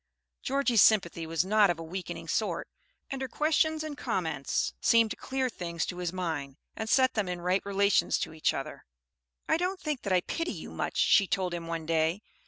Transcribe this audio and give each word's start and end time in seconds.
Georgie's 0.41 0.81
sympathy 0.81 1.27
was 1.27 1.45
not 1.45 1.69
of 1.69 1.77
a 1.77 1.83
weakening 1.83 2.27
sort, 2.27 2.67
and 3.11 3.21
her 3.21 3.27
questions 3.27 3.83
and 3.83 3.95
comments 3.99 4.73
seemed 4.81 5.11
to 5.11 5.15
clear 5.15 5.47
things 5.47 5.85
to 5.85 5.97
his 5.97 6.11
mind, 6.11 6.57
and 6.75 6.89
set 6.89 7.13
them 7.13 7.29
in 7.29 7.39
right 7.39 7.63
relations 7.67 8.17
to 8.17 8.33
each 8.33 8.51
other. 8.51 8.83
"I 9.47 9.57
don't 9.57 9.79
think 9.79 10.01
that 10.01 10.11
I 10.11 10.21
pity 10.21 10.53
you 10.53 10.71
much," 10.71 10.97
she 10.97 11.27
told 11.27 11.53
him 11.53 11.67
one 11.67 11.85
day. 11.85 12.23